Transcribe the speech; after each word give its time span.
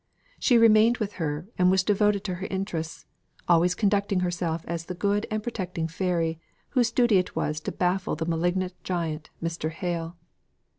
She 0.39 0.57
remained 0.57 0.97
with 0.97 1.13
her, 1.21 1.47
and 1.59 1.69
was 1.69 1.83
devoted 1.83 2.23
to 2.23 2.33
her 2.41 2.47
interests; 2.47 3.05
always 3.47 3.75
considering 3.75 4.21
herself 4.21 4.65
as 4.67 4.85
the 4.85 4.95
good 4.95 5.27
and 5.29 5.43
protecting 5.43 5.87
fairy, 5.87 6.39
whose 6.69 6.89
duty 6.89 7.19
it 7.19 7.35
was 7.35 7.59
to 7.59 7.71
baffle 7.71 8.15
the 8.15 8.25
malignant 8.25 8.73
giant, 8.83 9.29
Mr. 9.43 9.69
Hale. 9.69 10.17